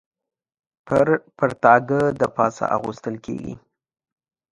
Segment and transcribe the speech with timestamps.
[0.87, 1.07] پر
[1.37, 3.53] پرتاګه د پاسه اغوستل کېږي.